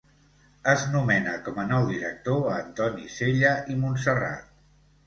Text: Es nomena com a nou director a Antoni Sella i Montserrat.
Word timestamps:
Es 0.71 0.85
nomena 0.93 1.35
com 1.49 1.61
a 1.65 1.67
nou 1.73 1.85
director 1.91 2.43
a 2.49 2.57
Antoni 2.63 3.09
Sella 3.19 3.57
i 3.77 3.81
Montserrat. 3.85 4.55